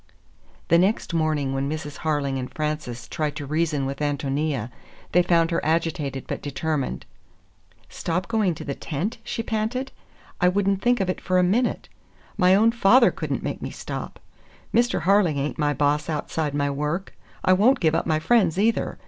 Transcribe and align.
The 0.69 0.79
next 0.79 1.13
morning 1.13 1.53
when 1.53 1.69
Mrs. 1.69 1.97
Harling 1.99 2.39
and 2.39 2.51
Frances 2.51 3.07
tried 3.07 3.35
to 3.35 3.45
reason 3.45 3.85
with 3.85 3.99
Ántonia, 3.99 4.71
they 5.11 5.21
found 5.21 5.51
her 5.51 5.63
agitated 5.63 6.25
but 6.25 6.41
determined. 6.41 7.05
"Stop 7.87 8.27
going 8.27 8.55
to 8.55 8.63
the 8.65 8.73
tent?" 8.73 9.19
she 9.23 9.43
panted. 9.43 9.91
"I 10.41 10.47
would 10.49 10.67
n't 10.67 10.81
think 10.81 11.01
of 11.01 11.09
it 11.11 11.21
for 11.21 11.37
a 11.37 11.43
minute! 11.43 11.87
My 12.35 12.55
own 12.55 12.71
father 12.71 13.11
could 13.11 13.31
n't 13.31 13.43
make 13.43 13.61
me 13.61 13.69
stop! 13.69 14.19
Mr. 14.73 15.03
Harling 15.03 15.37
ain't 15.37 15.59
my 15.59 15.71
boss 15.71 16.09
outside 16.09 16.55
my 16.55 16.71
work. 16.71 17.13
I 17.45 17.53
won't 17.53 17.79
give 17.79 17.93
up 17.93 18.07
my 18.07 18.17
friends, 18.17 18.57
either. 18.57 18.97